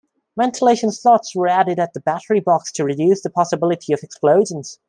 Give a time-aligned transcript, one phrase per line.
[0.35, 4.79] Ventilation slots were added at the battery box to reduce the possibility of explosions.